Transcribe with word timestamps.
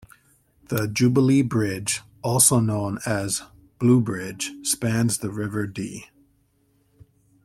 The 0.69 0.87
Jubilee 0.87 1.43
Bridge, 1.43 2.01
also 2.23 2.59
known 2.59 2.97
as 3.05 3.37
the 3.37 3.45
"Blue 3.77 4.01
Bridge", 4.01 4.49
spans 4.63 5.19
the 5.19 5.29
River 5.29 5.67
Dee. 5.67 6.05